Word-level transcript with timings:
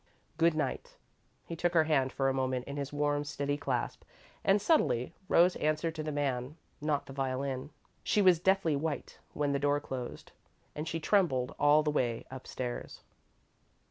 "Good 0.37 0.55
night." 0.55 0.95
He 1.45 1.55
took 1.55 1.75
her 1.75 1.83
hand 1.83 2.11
for 2.11 2.27
a 2.27 2.33
moment, 2.33 2.65
in 2.65 2.75
his 2.75 2.91
warm, 2.91 3.23
steady 3.23 3.55
clasp, 3.55 4.01
and 4.43 4.59
subtly, 4.59 5.13
Rose 5.29 5.55
answered 5.57 5.93
to 5.93 6.01
the 6.01 6.11
man 6.11 6.57
not 6.81 7.05
the 7.05 7.13
violin. 7.13 7.69
She 8.03 8.19
was 8.19 8.39
deathly 8.39 8.75
white 8.75 9.19
when 9.33 9.51
the 9.51 9.59
door 9.59 9.79
closed, 9.79 10.31
and 10.73 10.87
she 10.87 10.99
trembled 10.99 11.53
all 11.59 11.83
the 11.83 11.91
way 11.91 12.25
up 12.31 12.47
stairs. 12.47 13.01